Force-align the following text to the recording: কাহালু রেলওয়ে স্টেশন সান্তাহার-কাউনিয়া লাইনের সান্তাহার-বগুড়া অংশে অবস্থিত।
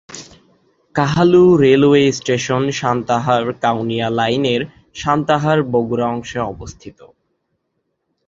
কাহালু 0.95 1.43
রেলওয়ে 1.57 2.03
স্টেশন 2.11 2.63
সান্তাহার-কাউনিয়া 2.71 4.07
লাইনের 4.09 4.61
সান্তাহার-বগুড়া 4.95 6.07
অংশে 6.07 6.39
অবস্থিত। 6.43 6.99